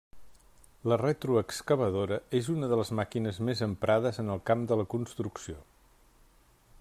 La 0.91 0.95
retroexcavadora 1.01 2.17
és 2.39 2.49
una 2.55 2.71
de 2.71 2.79
les 2.81 2.91
màquines 3.01 3.39
més 3.51 3.63
emprades 3.69 4.21
en 4.25 4.35
el 4.37 4.41
camp 4.51 4.67
de 4.73 4.79
la 4.81 4.89
construcció. 4.95 5.63